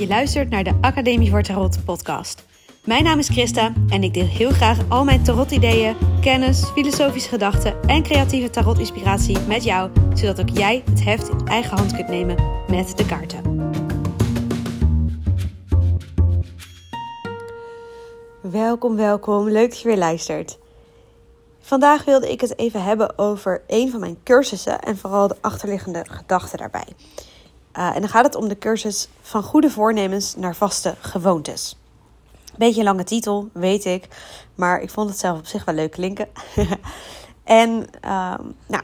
Je 0.00 0.06
luistert 0.06 0.50
naar 0.50 0.64
de 0.64 0.78
Academie 0.80 1.30
voor 1.30 1.42
Tarot 1.42 1.84
podcast. 1.84 2.44
Mijn 2.84 3.04
naam 3.04 3.18
is 3.18 3.28
Christa 3.28 3.72
en 3.88 4.02
ik 4.02 4.14
deel 4.14 4.26
heel 4.26 4.50
graag 4.50 4.78
al 4.88 5.04
mijn 5.04 5.22
tarot-ideeën, 5.22 5.96
kennis, 6.20 6.64
filosofische 6.64 7.28
gedachten 7.28 7.82
en 7.82 8.02
creatieve 8.02 8.50
tarot-inspiratie 8.50 9.38
met 9.38 9.64
jou, 9.64 9.90
zodat 10.14 10.40
ook 10.40 10.48
jij 10.48 10.82
het 10.90 11.04
heft 11.04 11.28
in 11.28 11.46
eigen 11.46 11.76
hand 11.76 11.94
kunt 11.94 12.08
nemen 12.08 12.36
met 12.68 12.96
de 12.96 13.06
kaarten. 13.06 13.70
Welkom, 18.40 18.96
welkom. 18.96 19.48
Leuk 19.48 19.70
dat 19.70 19.80
je 19.80 19.88
weer 19.88 19.98
luistert. 19.98 20.58
Vandaag 21.60 22.04
wilde 22.04 22.30
ik 22.30 22.40
het 22.40 22.58
even 22.58 22.82
hebben 22.82 23.18
over 23.18 23.62
een 23.66 23.90
van 23.90 24.00
mijn 24.00 24.18
cursussen 24.24 24.80
en 24.80 24.98
vooral 24.98 25.28
de 25.28 25.36
achterliggende 25.40 26.04
gedachten 26.10 26.58
daarbij. 26.58 26.86
Uh, 27.78 27.94
en 27.94 28.00
dan 28.00 28.08
gaat 28.08 28.24
het 28.24 28.34
om 28.34 28.48
de 28.48 28.58
cursus 28.58 29.08
van 29.22 29.42
goede 29.42 29.70
voornemens 29.70 30.36
naar 30.36 30.54
vaste 30.54 30.94
gewoontes. 31.00 31.76
Beetje 32.56 32.80
een 32.80 32.86
lange 32.86 33.04
titel, 33.04 33.48
weet 33.52 33.84
ik. 33.84 34.08
Maar 34.54 34.80
ik 34.80 34.90
vond 34.90 35.10
het 35.10 35.18
zelf 35.18 35.38
op 35.38 35.46
zich 35.46 35.64
wel 35.64 35.74
leuk 35.74 35.90
klinken. 35.90 36.28
en 37.44 37.70
uh, 38.04 38.34
nou, 38.66 38.82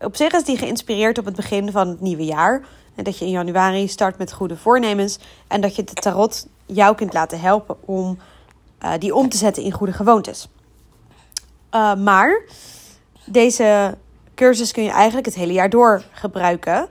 op 0.00 0.16
zich 0.16 0.32
is 0.32 0.44
die 0.44 0.58
geïnspireerd 0.58 1.18
op 1.18 1.24
het 1.24 1.36
begin 1.36 1.72
van 1.72 1.88
het 1.88 2.00
nieuwe 2.00 2.24
jaar. 2.24 2.62
En 2.94 3.04
dat 3.04 3.18
je 3.18 3.24
in 3.24 3.30
januari 3.30 3.88
start 3.88 4.18
met 4.18 4.32
goede 4.32 4.56
voornemens. 4.56 5.18
En 5.46 5.60
dat 5.60 5.76
je 5.76 5.84
de 5.84 5.92
tarot 5.92 6.46
jou 6.66 6.94
kunt 6.94 7.12
laten 7.12 7.40
helpen 7.40 7.76
om 7.84 8.18
uh, 8.84 8.92
die 8.98 9.14
om 9.14 9.28
te 9.28 9.36
zetten 9.36 9.62
in 9.62 9.72
goede 9.72 9.92
gewoontes. 9.92 10.48
Uh, 11.74 11.94
maar 11.94 12.42
deze 13.24 13.96
cursus 14.34 14.72
kun 14.72 14.82
je 14.82 14.90
eigenlijk 14.90 15.26
het 15.26 15.34
hele 15.34 15.52
jaar 15.52 15.70
door 15.70 16.02
gebruiken 16.12 16.88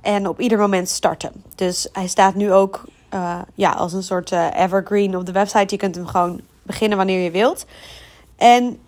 en 0.00 0.28
op 0.28 0.40
ieder 0.40 0.58
moment 0.58 0.88
starten. 0.88 1.32
Dus 1.54 1.88
hij 1.92 2.06
staat 2.06 2.34
nu 2.34 2.52
ook 2.52 2.84
uh, 3.14 3.38
ja, 3.54 3.70
als 3.70 3.92
een 3.92 4.02
soort 4.02 4.32
uh, 4.32 4.46
evergreen 4.56 5.16
op 5.16 5.26
de 5.26 5.32
website. 5.32 5.74
Je 5.74 5.76
kunt 5.76 5.94
hem 5.94 6.06
gewoon 6.06 6.40
beginnen 6.62 6.96
wanneer 6.98 7.20
je 7.20 7.30
wilt. 7.30 7.66
En 8.36 8.78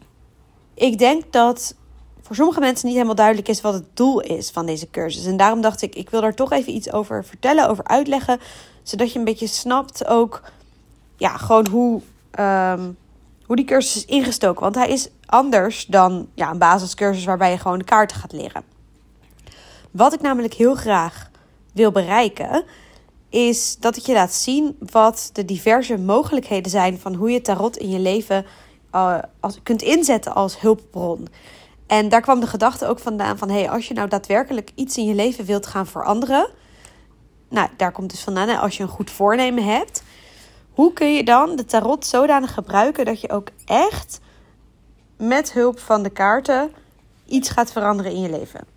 ik 0.75 0.99
denk 0.99 1.33
dat 1.33 1.75
voor 2.23 2.37
sommige 2.37 2.61
mensen 2.61 2.87
niet 2.87 2.95
helemaal 2.95 3.15
duidelijk 3.15 3.49
is 3.49 3.61
wat 3.61 3.75
het 3.75 3.97
doel 3.97 4.21
is 4.21 4.51
van 4.51 4.67
deze 4.67 4.91
cursus. 4.91 5.25
En 5.25 5.37
daarom 5.37 5.61
dacht 5.61 5.83
ik, 5.83 5.95
ik 5.95 6.11
wil 6.11 6.21
daar 6.21 6.35
toch 6.35 6.53
even 6.53 6.75
iets 6.75 6.93
over 6.93 7.25
vertellen, 7.25 7.69
over 7.69 7.85
uitleggen. 7.85 8.41
Zodat 8.83 9.13
je 9.13 9.19
een 9.19 9.25
beetje 9.25 9.47
snapt 9.47 10.07
ook, 10.07 10.43
ja, 11.17 11.37
gewoon 11.37 11.67
hoe, 11.69 12.01
um, 12.41 12.97
hoe 13.47 13.57
die 13.57 13.65
cursus 13.65 13.97
is 13.97 14.05
ingestoken. 14.05 14.63
Want 14.63 14.75
hij 14.75 14.89
is 14.89 15.09
anders 15.27 15.87
dan 15.87 16.29
ja, 16.35 16.51
een 16.51 16.59
basiscursus 16.59 17.25
waarbij 17.25 17.51
je 17.51 17.59
gewoon 17.59 17.85
kaarten 17.85 18.17
gaat 18.17 18.33
leren. 18.33 18.72
Wat 19.93 20.13
ik 20.13 20.21
namelijk 20.21 20.55
heel 20.55 20.75
graag 20.75 21.31
wil 21.75 21.91
bereiken, 21.91 22.65
is 23.29 23.77
dat 23.79 23.97
ik 23.97 24.03
je 24.03 24.13
laat 24.13 24.33
zien 24.33 24.77
wat 24.79 25.31
de 25.33 25.45
diverse 25.45 25.99
mogelijkheden 25.99 26.71
zijn 26.71 26.99
van 26.99 27.15
hoe 27.15 27.31
je 27.31 27.41
tarot 27.41 27.77
in 27.77 27.91
je 27.91 27.99
leven 27.99 28.47
uh, 28.95 29.19
als, 29.41 29.59
kunt 29.63 29.83
inzetten 29.83 30.35
als 30.35 30.61
hulpbron. 30.61 31.29
En 31.87 32.09
daar 32.09 32.21
kwam 32.21 32.41
de 32.41 32.47
gedachte 32.47 32.87
ook 32.87 32.99
vandaan 32.99 33.39
van: 33.39 33.51
hey, 33.51 33.71
als 33.71 33.89
je 33.89 33.95
nou 33.95 34.09
daadwerkelijk 34.09 34.71
iets 34.75 34.97
in 34.97 35.05
je 35.05 35.15
leven 35.15 35.45
wilt 35.45 35.67
gaan 35.67 35.87
veranderen, 35.87 36.49
nou, 37.49 37.69
daar 37.77 37.93
komt 37.93 38.11
dus 38.11 38.23
vandaan, 38.23 38.49
hè, 38.49 38.57
als 38.57 38.77
je 38.77 38.83
een 38.83 38.89
goed 38.89 39.11
voornemen 39.11 39.65
hebt, 39.65 40.03
hoe 40.71 40.93
kun 40.93 41.15
je 41.15 41.25
dan 41.25 41.57
de 41.57 41.65
tarot 41.65 42.07
zodanig 42.07 42.55
gebruiken 42.55 43.05
dat 43.05 43.21
je 43.21 43.31
ook 43.31 43.49
echt 43.65 44.21
met 45.17 45.53
hulp 45.53 45.79
van 45.79 46.03
de 46.03 46.11
kaarten 46.11 46.73
iets 47.27 47.49
gaat 47.49 47.73
veranderen 47.73 48.13
in 48.13 48.21
je 48.21 48.31
leven? 48.31 48.72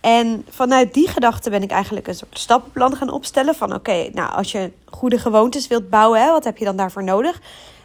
En 0.00 0.46
vanuit 0.48 0.94
die 0.94 1.08
gedachte 1.08 1.50
ben 1.50 1.62
ik 1.62 1.70
eigenlijk 1.70 2.06
een 2.06 2.14
soort 2.14 2.38
stappenplan 2.38 2.96
gaan 2.96 3.10
opstellen. 3.10 3.54
Van 3.54 3.74
oké, 3.74 4.10
nou 4.12 4.32
als 4.32 4.52
je 4.52 4.72
goede 4.84 5.18
gewoontes 5.18 5.68
wilt 5.68 5.90
bouwen, 5.90 6.20
hè, 6.20 6.30
wat 6.30 6.44
heb 6.44 6.58
je 6.58 6.64
dan 6.64 6.76
daarvoor 6.76 7.04
nodig? 7.04 7.40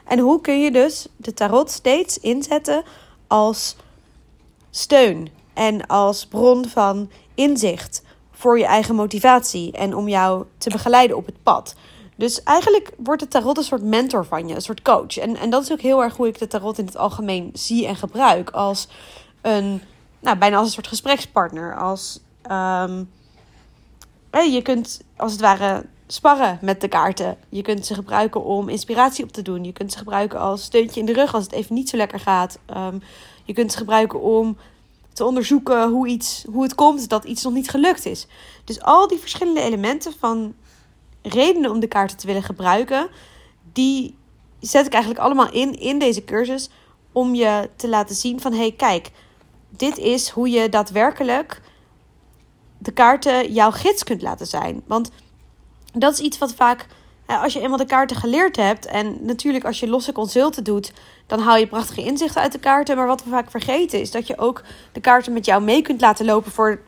En 0.06 0.20
hoe 0.20 0.42
kun 0.42 0.62
je 0.62 0.72
dus 0.72 1.08
de 1.18 1.34
tarot 1.34 1.72
steeds 1.72 2.20
inzetten 2.20 2.84
als 3.28 3.76
steun 4.70 5.30
en 5.54 5.88
als 5.88 6.26
bron 6.26 6.68
van 6.68 7.10
inzicht 7.36 8.02
voor 8.32 8.60
je 8.60 8.66
eigen 8.66 8.96
motivatie 8.96 9.72
en 9.72 9.96
om 9.96 10.08
jou 10.08 10.46
te 10.58 10.70
begeleiden 10.70 11.18
op 11.18 11.26
het 11.26 11.44
pad. 11.44 11.76
Dus 12.16 12.44
eigenlijk 12.44 12.92
wordt 12.98 13.22
de 13.22 13.28
tarot 13.28 13.58
een 13.58 13.64
soort 13.64 13.84
mentor 13.84 14.26
van 14.26 14.48
je, 14.48 14.56
een 14.56 14.62
soort 14.62 14.82
coach. 14.82 15.18
En, 15.18 15.38
en 15.38 15.50
dat 15.50 15.64
is 15.64 15.72
ook 15.72 15.82
heel 15.82 16.04
erg 16.04 16.16
hoe 16.16 16.28
ik 16.28 16.40
de 16.40 16.48
tarot 16.48 16.78
in 16.78 16.86
het 16.86 16.98
algemeen 16.98 17.50
zie 17.54 17.88
en 17.88 17.96
gebruik. 17.96 18.50
Als 18.50 18.88
een 19.42 19.82
nou, 20.24 20.38
bijna 20.38 20.58
als 20.58 20.66
een 20.66 20.74
soort 20.74 20.88
gesprekspartner. 20.88 21.78
Als, 21.78 22.20
um, 22.52 23.10
je 24.32 24.62
kunt 24.64 25.02
als 25.18 25.32
het 25.32 25.42
ware 25.42 25.86
sparren 26.08 26.60
met 26.62 26.82
de 26.82 26.88
kaarten. 26.88 27.38
Je 27.50 27.62
kunt 27.62 27.86
ze 27.86 27.94
gebruiken 27.94 28.44
om 28.44 28.70
inspiratie 28.70 29.24
op 29.24 29.32
te 29.32 29.42
doen. 29.42 29.64
Je 29.64 29.74
kunt 29.74 29.92
ze 29.92 29.98
gebruiken 29.98 30.40
als 30.40 30.64
steuntje 30.64 31.00
in 31.00 31.06
de 31.06 31.14
rug 31.14 31.34
als 31.34 31.44
het 31.44 31.54
even 31.54 31.76
niet 31.76 31.90
zo 31.90 31.98
lekker 31.98 32.20
gaat. 32.20 32.60
Um, 32.78 33.02
je 33.44 33.54
kunt 33.54 33.72
ze 33.72 33.78
gebruiken 33.78 34.22
om 34.22 34.58
te 35.14 35.26
onderzoeken 35.26 35.90
hoe, 35.90 36.08
iets, 36.08 36.46
hoe 36.52 36.64
het 36.64 36.76
komt 36.76 37.10
dat 37.10 37.24
iets 37.24 37.44
nog 37.44 37.54
niet 37.54 37.70
gelukt 37.70 38.06
is. 38.06 38.28
Dus 38.64 38.82
al 38.82 39.08
die 39.08 39.20
verschillende 39.20 39.62
elementen 39.62 40.14
van 40.20 40.54
redenen 41.22 41.72
om 41.72 41.80
de 41.80 41.88
kaarten 41.88 42.18
te 42.18 42.28
willen 42.28 42.44
gebruiken, 42.44 43.08
die 43.74 44.16
zet 44.60 44.86
ik 44.86 44.94
eigenlijk 44.94 45.24
allemaal 45.24 45.52
in 45.52 45.80
in 45.80 46.00
deze 46.00 46.24
cursus 46.24 46.70
om 47.12 47.36
je 47.36 47.70
te 47.76 47.90
laten 47.90 48.16
zien 48.16 48.42
van 48.42 48.54
hey, 48.54 48.72
kijk, 48.72 49.12
dit 49.78 49.98
is 49.98 50.30
hoe 50.30 50.50
je 50.50 50.70
daadwerkelijk 50.70 51.62
de 52.78 52.92
kaarten 52.92 53.54
jouw 53.54 53.72
gids 53.72 54.04
kunt 54.04 54.22
laten 54.22 54.48
zijn. 54.48 54.82
Want 54.88 55.10
dat 55.94 56.14
is 56.14 56.20
iets 56.20 56.38
wat 56.38 56.54
vaak, 56.54 56.88
als 57.26 57.54
je 57.54 57.62
eenmaal 57.62 57.78
de 57.78 57.86
kaarten 57.86 58.18
geleerd 58.18 58.56
hebt, 58.56 58.86
en 58.86 59.26
natuurlijk 59.26 59.66
als 59.66 59.80
je 59.80 59.88
losse 59.88 60.12
consulten 60.12 60.64
doet, 60.64 60.94
dan 61.28 61.40
haal 61.40 61.58
je 61.58 61.68
prachtige 61.68 62.04
inzichten 62.04 62.42
uit 62.42 62.52
de 62.52 62.60
kaarten. 62.60 62.96
Maar 62.96 63.08
wat 63.08 63.24
we 63.24 63.30
vaak 63.30 63.52
vergeten 63.52 64.00
is 64.00 64.12
dat 64.12 64.28
je 64.28 64.38
ook 64.38 64.64
de 64.92 65.02
kaarten 65.02 65.34
met 65.34 65.46
jou 65.46 65.64
mee 65.64 65.82
kunt 65.82 66.02
laten 66.02 66.26
lopen 66.26 66.52
voor 66.52 66.82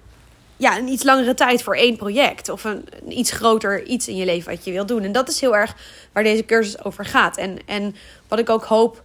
ja, 0.58 0.78
een 0.78 0.88
iets 0.88 1.04
langere 1.04 1.34
tijd 1.34 1.64
voor 1.64 1.76
één 1.76 1.98
project. 1.98 2.50
Of 2.50 2.64
een, 2.64 2.86
een, 3.04 3.18
iets 3.18 3.32
groter 3.32 3.84
iets 3.84 4.08
in 4.08 4.16
je 4.16 4.26
leven 4.26 4.52
wat 4.52 4.66
je 4.66 4.72
wilt 4.72 4.88
doen. 4.88 5.04
En 5.04 5.12
dat 5.12 5.30
is 5.30 5.42
heel 5.42 5.56
erg 5.56 5.76
waar 6.12 6.24
deze 6.24 6.46
cursus 6.46 6.84
over 6.84 7.06
gaat. 7.06 7.38
En, 7.38 7.58
en 7.66 7.96
wat 8.28 8.40
ik 8.40 8.50
ook 8.50 8.64
hoop 8.64 9.04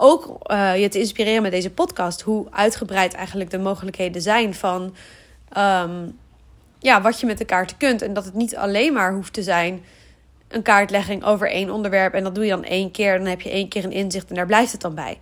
ook 0.00 0.50
uh, 0.50 0.80
je 0.80 0.88
te 0.88 0.98
inspireren 0.98 1.42
met 1.42 1.52
deze 1.52 1.70
podcast. 1.70 2.20
Hoe 2.20 2.46
uitgebreid 2.50 3.14
eigenlijk 3.14 3.50
de 3.50 3.58
mogelijkheden 3.58 4.22
zijn 4.22 4.54
van 4.54 4.82
um, 5.56 6.18
ja, 6.78 7.00
wat 7.00 7.20
je 7.20 7.26
met 7.26 7.38
de 7.38 7.44
kaarten 7.44 7.76
kunt. 7.76 8.02
En 8.02 8.14
dat 8.14 8.24
het 8.24 8.34
niet 8.34 8.56
alleen 8.56 8.92
maar 8.92 9.12
hoeft 9.12 9.32
te 9.32 9.42
zijn 9.42 9.84
een 10.48 10.62
kaartlegging 10.62 11.24
over 11.24 11.50
één 11.50 11.70
onderwerp. 11.70 12.14
En 12.14 12.24
dat 12.24 12.34
doe 12.34 12.44
je 12.44 12.50
dan 12.50 12.64
één 12.64 12.90
keer. 12.90 13.18
Dan 13.18 13.26
heb 13.26 13.40
je 13.40 13.50
één 13.50 13.68
keer 13.68 13.84
een 13.84 13.92
inzicht 13.92 14.28
en 14.28 14.34
daar 14.34 14.46
blijft 14.46 14.72
het 14.72 14.80
dan 14.80 14.94
bij. 14.94 15.18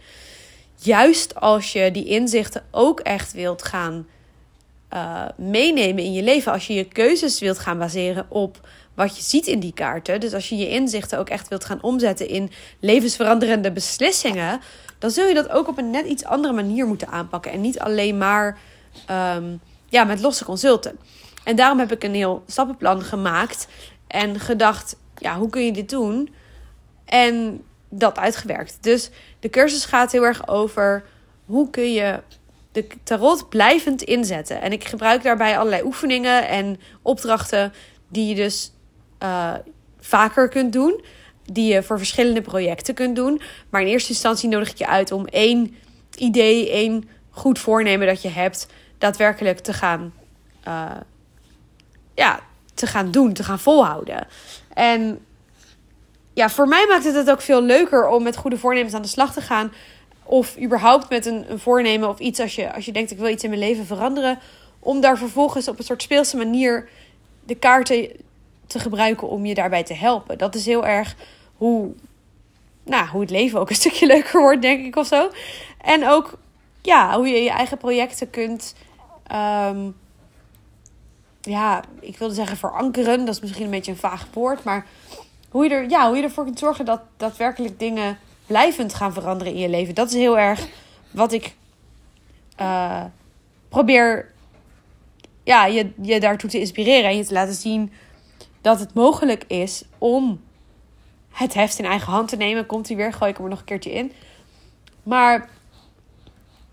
Juist 0.75 1.35
als 1.35 1.73
je 1.73 1.91
die 1.91 2.05
inzichten 2.05 2.63
ook 2.71 3.01
echt 3.01 3.33
wilt 3.33 3.63
gaan 3.63 4.07
uh, 4.95 5.25
meenemen 5.37 6.05
in 6.05 6.13
je 6.13 6.23
leven. 6.23 6.53
Als 6.53 6.67
je 6.67 6.75
je 6.75 6.85
keuzes 6.85 7.41
wilt 7.41 7.59
gaan 7.59 7.79
baseren 7.79 8.27
op 8.29 8.69
wat 8.99 9.17
je 9.17 9.23
ziet 9.23 9.47
in 9.47 9.61
die 9.61 9.73
kaarten. 9.73 10.21
Dus 10.21 10.35
als 10.35 10.49
je 10.49 10.57
je 10.57 10.69
inzichten 10.69 11.19
ook 11.19 11.29
echt 11.29 11.49
wilt 11.49 11.65
gaan 11.65 11.83
omzetten 11.83 12.29
in 12.29 12.51
levensveranderende 12.81 13.73
beslissingen, 13.73 14.61
dan 14.99 15.11
zul 15.11 15.27
je 15.27 15.35
dat 15.35 15.49
ook 15.49 15.69
op 15.69 15.79
een 15.79 15.91
net 15.91 16.07
iets 16.07 16.25
andere 16.25 16.55
manier 16.55 16.87
moeten 16.87 17.09
aanpakken. 17.09 17.53
En 17.53 17.61
niet 17.61 17.79
alleen 17.79 18.19
maar 18.19 18.59
um, 19.11 19.61
ja, 19.89 20.05
met 20.05 20.21
losse 20.21 20.45
consulten. 20.45 20.99
En 21.45 21.57
daarom 21.57 21.79
heb 21.79 21.93
ik 21.93 22.05
een 22.05 22.15
heel 22.15 22.43
stappenplan 22.47 23.03
gemaakt 23.03 23.69
en 24.07 24.41
gedacht, 24.41 24.97
ja, 25.19 25.37
hoe 25.37 25.51
kun 25.51 25.65
je 25.65 25.73
dit 25.73 25.91
doen? 25.91 26.35
En 27.05 27.63
dat 27.89 28.19
uitgewerkt. 28.19 28.79
Dus 28.81 29.11
de 29.41 29.51
cursus 29.51 29.85
gaat 29.85 30.13
heel 30.13 30.25
erg 30.25 30.49
over 30.49 31.05
hoe 31.45 31.71
kun 31.71 31.93
je 31.93 32.21
de 32.73 32.87
tarot 33.03 33.49
blijvend 33.49 34.03
inzetten. 34.03 34.61
En 34.61 34.73
ik 34.73 34.85
gebruik 34.85 35.23
daarbij 35.23 35.59
allerlei 35.59 35.83
oefeningen 35.83 36.49
en 36.49 36.81
opdrachten 37.03 37.73
die 38.09 38.27
je 38.27 38.35
dus 38.35 38.73
uh, 39.23 39.55
vaker 40.01 40.49
kunt 40.49 40.73
doen. 40.73 41.05
Die 41.53 41.73
je 41.73 41.83
voor 41.83 41.99
verschillende 41.99 42.41
projecten 42.41 42.95
kunt 42.95 43.17
doen. 43.17 43.41
Maar 43.69 43.81
in 43.81 43.87
eerste 43.87 44.13
instantie 44.13 44.49
nodig 44.49 44.71
ik 44.71 44.79
je 44.79 44.87
uit 44.87 45.13
om 45.13 45.27
één 45.27 45.77
idee, 46.17 46.71
één 46.71 47.09
goed 47.31 47.59
voornemen 47.59 48.07
dat 48.07 48.23
je 48.23 48.29
hebt, 48.29 48.67
daadwerkelijk 48.99 49.59
te 49.59 49.73
gaan, 49.73 50.15
uh, 50.69 50.91
ja, 52.15 52.41
te 52.75 52.87
gaan 52.87 53.11
doen, 53.11 53.33
te 53.33 53.45
gaan 53.45 53.59
volhouden. 53.59 54.27
En 54.75 55.19
ja, 56.33 56.51
voor 56.51 56.69
mij 56.69 56.87
maakt 56.89 57.05
het 57.05 57.15
het 57.15 57.31
ook 57.31 57.41
veel 57.41 57.63
leuker 57.63 58.09
om 58.09 58.23
met 58.23 58.37
goede 58.37 58.59
voornemens 58.59 58.95
aan 58.95 59.03
de 59.03 59.09
slag 59.09 59.33
te 59.33 59.41
gaan. 59.41 59.73
Of 60.23 60.59
überhaupt 60.59 61.09
met 61.09 61.27
een, 61.27 61.51
een 61.51 61.59
voornemen 61.59 62.09
of 62.09 62.19
iets 62.19 62.41
als 62.41 62.55
je, 62.55 62.75
als 62.75 62.85
je 62.85 62.93
denkt 62.93 63.11
ik 63.11 63.19
wil 63.19 63.29
iets 63.29 63.45
in 63.45 63.51
mijn 63.51 63.63
leven 63.63 63.87
veranderen. 63.87 64.39
Om 64.79 65.01
daar 65.01 65.19
vervolgens 65.19 65.69
op 65.69 65.79
een 65.79 65.85
soort 65.85 66.03
speelse 66.03 66.37
manier 66.37 66.89
de 67.45 67.55
kaarten 67.55 68.11
te 68.69 68.79
gebruiken 68.79 69.29
om 69.29 69.47
je 69.47 69.55
daarbij 69.55 69.83
te 69.83 69.95
helpen. 69.95 70.39
Dat 70.39 70.55
is 70.55 70.67
heel 70.67 70.87
erg 70.87 71.17
hoe, 71.57 71.93
nou, 72.85 73.09
hoe 73.09 73.21
het 73.21 73.31
leven 73.31 73.61
ook 73.61 73.71
een 73.71 73.77
stukje 73.85 74.07
leuker 74.07 74.41
wordt, 74.41 74.63
denk 74.63 74.85
ik 74.85 74.97
of 74.97 75.07
zo. 75.07 75.31
En 75.81 76.09
ook 76.09 76.39
ja, 76.83 77.17
hoe 77.17 77.29
je 77.29 77.43
je 77.43 77.51
eigen 77.51 77.79
projecten 77.79 78.31
kunt 78.31 78.75
um, 79.33 79.97
ja, 81.41 81.83
ik 82.01 82.19
wilde 82.19 82.35
zeggen 82.35 82.57
verankeren. 82.57 83.25
Dat 83.25 83.35
is 83.35 83.41
misschien 83.41 83.65
een 83.65 83.71
beetje 83.71 83.93
een 83.93 83.99
vaag 83.99 84.27
woord. 84.33 84.65
Maar 84.65 84.87
hoe 85.49 85.65
je, 85.65 85.71
er, 85.71 85.91
ja, 85.91 86.07
hoe 86.07 86.17
je 86.17 86.23
ervoor 86.23 86.45
kunt 86.45 86.59
zorgen 86.59 86.85
dat 86.85 87.01
daadwerkelijk 87.17 87.79
dingen 87.79 88.19
blijvend 88.47 88.95
gaan 88.95 89.13
veranderen 89.13 89.53
in 89.53 89.59
je 89.59 89.69
leven. 89.69 89.95
Dat 89.95 90.09
is 90.09 90.15
heel 90.15 90.39
erg 90.39 90.67
wat 91.11 91.33
ik 91.33 91.55
uh, 92.61 93.05
probeer 93.69 94.33
ja, 95.45 95.67
je, 95.67 95.91
je 96.03 96.21
daartoe 96.21 96.51
te 96.51 96.61
inspireren. 96.61 97.11
En 97.11 97.17
je 97.17 97.25
te 97.25 97.33
laten 97.33 97.55
zien 97.55 97.93
dat 98.61 98.81
het 98.81 98.95
mogelijk 98.95 99.45
is 99.47 99.83
om 99.99 100.41
het 101.31 101.55
heft 101.55 101.79
in 101.79 101.85
eigen 101.85 102.13
hand 102.13 102.29
te 102.29 102.37
nemen. 102.37 102.67
Komt 102.67 102.89
hij 102.89 102.97
weer, 102.97 103.13
gooi 103.13 103.31
ik 103.31 103.37
hem 103.37 103.45
er 103.45 103.51
nog 103.51 103.61
een 103.61 103.65
keertje 103.65 103.93
in. 103.93 104.13
Maar 105.03 105.49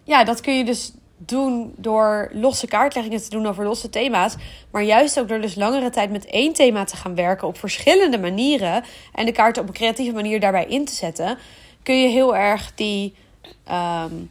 ja, 0.03 0.23
dat 0.23 0.41
kun 0.41 0.57
je 0.57 0.65
dus 0.65 0.93
doen 1.17 1.73
door 1.77 2.29
losse 2.33 2.67
kaartleggingen 2.67 3.21
te 3.21 3.29
doen 3.29 3.47
over 3.47 3.65
losse 3.65 3.89
thema's. 3.89 4.35
Maar 4.71 4.83
juist 4.83 5.19
ook 5.19 5.27
door 5.27 5.41
dus 5.41 5.55
langere 5.55 5.89
tijd 5.89 6.11
met 6.11 6.25
één 6.25 6.53
thema 6.53 6.83
te 6.83 6.95
gaan 6.95 7.15
werken 7.15 7.47
op 7.47 7.57
verschillende 7.57 8.19
manieren. 8.19 8.83
En 9.13 9.25
de 9.25 9.31
kaarten 9.31 9.61
op 9.61 9.67
een 9.67 9.73
creatieve 9.73 10.13
manier 10.13 10.39
daarbij 10.39 10.65
in 10.65 10.85
te 10.85 10.93
zetten. 10.93 11.37
Kun 11.83 12.01
je 12.01 12.07
heel 12.07 12.35
erg 12.35 12.71
die. 12.75 13.15
Um, 13.71 14.29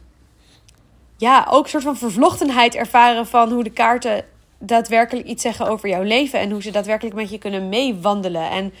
ja, 1.17 1.47
ook 1.49 1.63
een 1.63 1.69
soort 1.69 1.83
van 1.83 1.97
vervlochtenheid 1.97 2.75
ervaren 2.75 3.27
van 3.27 3.51
hoe 3.51 3.63
de 3.63 3.69
kaarten 3.69 4.25
daadwerkelijk 4.59 5.27
iets 5.27 5.41
zeggen 5.41 5.67
over 5.67 5.89
jouw 5.89 6.03
leven. 6.03 6.39
En 6.39 6.51
hoe 6.51 6.61
ze 6.61 6.71
daadwerkelijk 6.71 7.15
met 7.15 7.29
je 7.29 7.37
kunnen 7.37 7.69
meewandelen. 7.69 8.49
En 8.49 8.73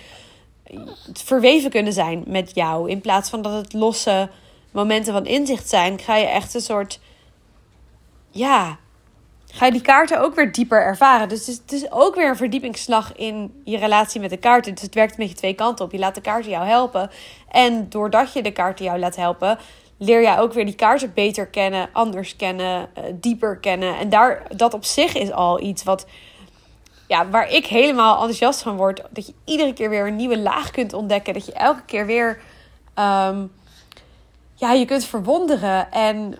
verweven 1.13 1.69
kunnen 1.69 1.93
zijn 1.93 2.23
met 2.27 2.51
jou. 2.53 2.89
In 2.89 3.01
plaats 3.01 3.29
van 3.29 3.41
dat 3.41 3.53
het 3.53 3.73
losse 3.73 4.29
momenten 4.71 5.13
van 5.13 5.25
inzicht 5.25 5.69
zijn, 5.69 5.99
ga 5.99 6.15
je 6.15 6.25
echt 6.25 6.53
een 6.53 6.61
soort. 6.61 6.99
Ja, 8.31 8.77
ga 9.51 9.65
je 9.65 9.71
die 9.71 9.81
kaarten 9.81 10.21
ook 10.21 10.35
weer 10.35 10.51
dieper 10.51 10.81
ervaren. 10.81 11.29
Dus 11.29 11.39
het 11.39 11.47
is, 11.47 11.57
het 11.57 11.71
is, 11.71 11.91
ook 11.91 12.15
weer 12.15 12.29
een 12.29 12.35
verdiepingsslag 12.35 13.15
in 13.15 13.61
je 13.63 13.77
relatie 13.77 14.21
met 14.21 14.29
de 14.29 14.37
kaarten. 14.37 14.73
Dus 14.73 14.81
het 14.81 14.93
werkt 14.93 15.17
met 15.17 15.29
je 15.29 15.35
twee 15.35 15.53
kanten 15.53 15.85
op. 15.85 15.91
Je 15.91 15.99
laat 15.99 16.15
de 16.15 16.21
kaarten 16.21 16.51
jou 16.51 16.65
helpen. 16.65 17.09
En 17.51 17.89
doordat 17.89 18.33
je 18.33 18.43
de 18.43 18.51
kaarten 18.51 18.85
jou 18.85 18.99
laat 18.99 19.15
helpen, 19.15 19.57
leer 19.97 20.21
jij 20.21 20.39
ook 20.39 20.53
weer 20.53 20.65
die 20.65 20.75
kaarten 20.75 21.13
beter 21.13 21.47
kennen, 21.47 21.89
anders 21.91 22.35
kennen, 22.35 22.89
uh, 22.97 23.03
dieper 23.13 23.57
kennen. 23.57 23.97
En 23.97 24.09
daar, 24.09 24.43
dat 24.55 24.73
op 24.73 24.85
zich 24.85 25.15
is 25.15 25.31
al 25.31 25.61
iets 25.61 25.83
wat, 25.83 26.05
ja, 27.07 27.29
waar 27.29 27.49
ik 27.49 27.65
helemaal 27.65 28.13
enthousiast 28.13 28.61
van 28.61 28.75
word. 28.75 29.01
Dat 29.09 29.27
je 29.27 29.33
iedere 29.45 29.73
keer 29.73 29.89
weer 29.89 30.07
een 30.07 30.15
nieuwe 30.15 30.39
laag 30.39 30.71
kunt 30.71 30.93
ontdekken. 30.93 31.33
Dat 31.33 31.45
je 31.45 31.53
elke 31.53 31.83
keer 31.85 32.05
weer 32.05 32.41
um, 32.99 33.51
ja, 34.55 34.71
je 34.71 34.85
kunt 34.85 35.05
verwonderen 35.05 35.91
en 35.91 36.35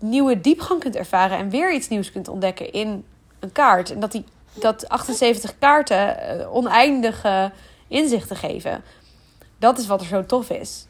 nieuwe 0.00 0.40
diepgang 0.40 0.80
kunt 0.80 0.96
ervaren. 0.96 1.38
En 1.38 1.50
weer 1.50 1.74
iets 1.74 1.88
nieuws 1.88 2.12
kunt 2.12 2.28
ontdekken 2.28 2.72
in 2.72 3.04
een 3.40 3.52
kaart. 3.52 3.92
En 3.92 4.00
dat, 4.00 4.12
die, 4.12 4.24
dat 4.52 4.88
78 4.88 5.58
kaarten 5.58 6.16
uh, 6.38 6.54
oneindige 6.54 7.52
inzichten 7.88 8.36
geven. 8.36 8.84
Dat 9.58 9.78
is 9.78 9.86
wat 9.86 10.00
er 10.00 10.06
zo 10.06 10.26
tof 10.26 10.50
is. 10.50 10.86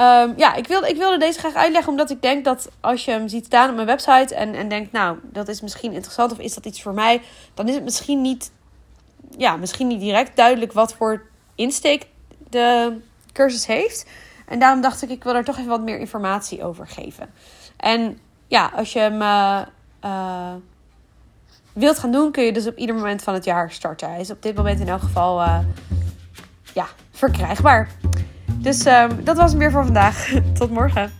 Um, 0.00 0.34
ja, 0.36 0.54
ik 0.54 0.66
wilde, 0.66 0.88
ik 0.88 0.96
wilde 0.96 1.18
deze 1.18 1.38
graag 1.38 1.54
uitleggen 1.54 1.90
omdat 1.90 2.10
ik 2.10 2.22
denk 2.22 2.44
dat 2.44 2.70
als 2.80 3.04
je 3.04 3.10
hem 3.10 3.28
ziet 3.28 3.44
staan 3.44 3.68
op 3.68 3.74
mijn 3.74 3.86
website 3.86 4.34
en, 4.34 4.54
en 4.54 4.68
denkt, 4.68 4.92
nou, 4.92 5.18
dat 5.22 5.48
is 5.48 5.60
misschien 5.60 5.92
interessant 5.92 6.32
of 6.32 6.38
is 6.38 6.54
dat 6.54 6.66
iets 6.66 6.82
voor 6.82 6.94
mij, 6.94 7.22
dan 7.54 7.68
is 7.68 7.74
het 7.74 7.84
misschien 7.84 8.20
niet, 8.20 8.52
ja, 9.36 9.56
misschien 9.56 9.86
niet 9.86 10.00
direct 10.00 10.36
duidelijk 10.36 10.72
wat 10.72 10.94
voor 10.94 11.22
insteek 11.54 12.06
de 12.50 12.96
cursus 13.32 13.66
heeft. 13.66 14.06
En 14.46 14.58
daarom 14.58 14.80
dacht 14.80 15.02
ik, 15.02 15.10
ik 15.10 15.24
wil 15.24 15.34
er 15.34 15.44
toch 15.44 15.56
even 15.56 15.70
wat 15.70 15.82
meer 15.82 15.98
informatie 15.98 16.64
over 16.64 16.86
geven. 16.86 17.30
En 17.76 18.18
ja, 18.46 18.70
als 18.74 18.92
je 18.92 18.98
hem 18.98 19.22
uh, 19.22 19.60
uh, 20.04 20.54
wilt 21.72 21.98
gaan 21.98 22.12
doen, 22.12 22.32
kun 22.32 22.44
je 22.44 22.52
dus 22.52 22.66
op 22.66 22.76
ieder 22.76 22.94
moment 22.94 23.22
van 23.22 23.34
het 23.34 23.44
jaar 23.44 23.70
starten. 23.70 24.10
Hij 24.10 24.20
is 24.20 24.30
op 24.30 24.42
dit 24.42 24.56
moment 24.56 24.80
in 24.80 24.88
elk 24.88 25.00
geval 25.00 25.40
uh, 25.40 25.58
ja, 26.74 26.86
verkrijgbaar. 27.10 27.90
Dus 28.64 28.86
um, 28.86 29.24
dat 29.24 29.36
was 29.36 29.50
hem 29.50 29.58
weer 29.58 29.70
voor 29.70 29.84
vandaag. 29.84 30.32
Tot 30.58 30.70
morgen. 30.70 31.12